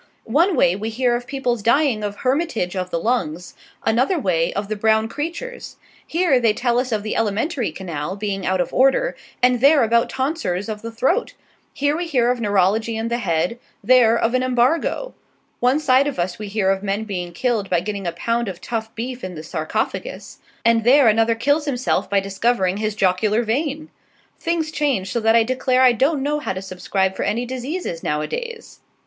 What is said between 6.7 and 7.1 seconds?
us of